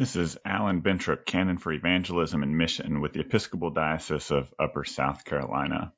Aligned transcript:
This 0.00 0.16
is 0.16 0.38
Alan 0.46 0.80
Bentrup, 0.80 1.26
Canon 1.26 1.58
for 1.58 1.74
Evangelism 1.74 2.42
and 2.42 2.56
Mission 2.56 3.02
with 3.02 3.12
the 3.12 3.20
Episcopal 3.20 3.68
Diocese 3.68 4.30
of 4.30 4.48
Upper 4.58 4.82
South 4.82 5.26
Carolina. 5.26 5.92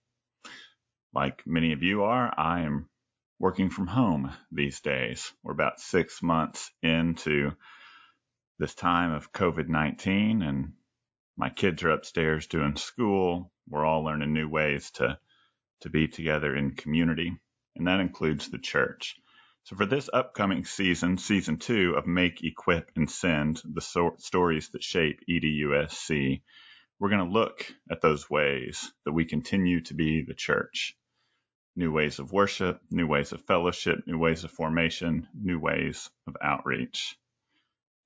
Like 1.15 1.47
many 1.47 1.73
of 1.73 1.85
you 1.85 2.03
are, 2.03 2.35
I 2.37 2.63
am 2.63 2.89
working 3.39 3.71
from 3.71 3.87
home 3.87 4.33
these 4.51 4.81
days. 4.81 5.33
We're 5.45 5.53
about 5.53 5.79
six 5.79 6.21
months 6.21 6.73
into 6.83 7.53
this 8.59 8.75
time 8.75 9.13
of 9.13 9.33
COVID 9.33 9.69
19, 9.69 10.43
and 10.43 10.73
my 11.37 11.51
kids 11.51 11.85
are 11.85 11.91
upstairs 11.91 12.49
doing 12.49 12.75
school. 12.75 13.53
We're 13.69 13.85
all 13.85 14.03
learning 14.03 14.33
new 14.33 14.49
ways 14.49 14.91
to, 14.97 15.17
to 15.83 15.91
be 15.91 16.09
together 16.09 16.57
in 16.57 16.75
community, 16.75 17.39
and 17.77 17.87
that 17.87 18.01
includes 18.01 18.49
the 18.49 18.59
church. 18.59 19.15
So 19.65 19.77
for 19.77 19.87
this 19.87 20.11
upcoming 20.13 20.65
season, 20.65 21.19
season 21.19 21.59
two 21.59 21.95
of 21.97 22.07
Make, 22.07 22.43
Equip, 22.43 22.91
and 22.97 23.11
Send, 23.11 23.63
the 23.65 23.81
so- 23.81 24.17
stories 24.19 24.71
that 24.71 24.83
shape 24.83 25.21
EDUSC, 25.29 26.43
we're 26.99 27.11
going 27.11 27.27
to 27.27 27.33
look 27.33 27.73
at 27.91 28.01
those 28.01 28.29
ways 28.29 28.93
that 29.05 29.13
we 29.13 29.25
continue 29.25 29.81
to 29.83 29.95
be 29.95 30.23
the 30.23 30.35
church. 30.35 30.97
New 31.77 31.93
ways 31.93 32.19
of 32.19 32.33
worship, 32.33 32.81
new 32.91 33.07
ways 33.07 33.33
of 33.33 33.45
fellowship, 33.45 34.01
new 34.07 34.19
ways 34.19 34.45
of 34.45 34.51
formation, 34.51 35.29
new 35.35 35.61
ways 35.61 36.11
of 36.27 36.37
outreach. 36.43 37.17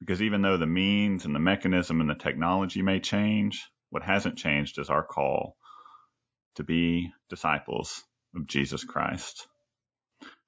Because 0.01 0.23
even 0.23 0.43
though 0.43 0.59
the 0.59 0.66
means 0.66 1.24
and 1.24 1.34
the 1.34 1.41
mechanism 1.41 2.01
and 2.02 2.10
the 2.10 2.15
technology 2.15 2.82
may 2.82 3.01
change, 3.01 3.65
what 3.91 4.02
hasn't 4.02 4.37
changed 4.38 4.79
is 4.79 4.91
our 4.91 5.04
call 5.04 5.57
to 6.57 6.65
be 6.65 7.10
disciples 7.30 8.04
of 8.34 8.46
Jesus 8.46 8.84
Christ. 8.84 9.46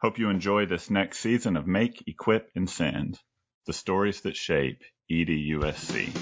Hope 0.01 0.17
you 0.17 0.31
enjoy 0.31 0.65
this 0.65 0.91
next 0.91 1.19
season 1.19 1.57
of 1.57 1.67
Make, 1.67 2.05
Equip, 2.07 2.51
and 2.55 2.71
Send, 2.71 3.19
the 3.67 3.73
stories 3.73 4.21
that 4.21 4.37
shape 4.37 4.85
EDUSC. 5.11 6.15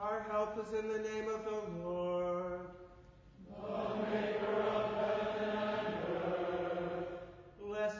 Our 0.00 0.20
help 0.30 0.56
is 0.56 0.72
in 0.72 0.88
the 0.88 0.98
name 0.98 1.28
of 1.28 1.44
the 1.44 1.82
Lord. 1.82 2.11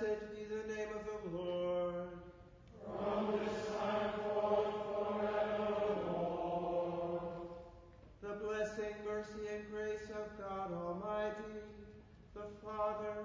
Blessed 0.03 0.35
be 0.35 0.43
the 0.51 0.63
name 0.75 0.89
of 0.99 1.03
the 1.07 1.19
Lord. 1.37 2.11
From 2.85 3.39
this 3.39 3.59
time 3.69 4.13
forth, 4.19 4.75
forevermore. 5.95 7.23
The 8.21 8.35
blessing, 8.45 8.95
mercy, 9.07 9.47
and 9.55 9.65
grace 9.71 10.11
of 10.11 10.27
God 10.41 10.73
Almighty, 10.73 11.55
the 12.35 12.47
Father, 12.65 13.19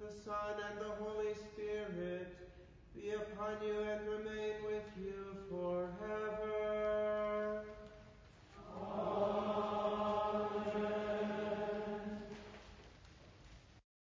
the 0.00 0.12
Son, 0.24 0.54
and 0.70 0.78
the 0.78 0.92
Holy 1.02 1.34
Spirit 1.34 2.28
be 2.94 3.10
upon 3.10 3.56
you 3.66 3.80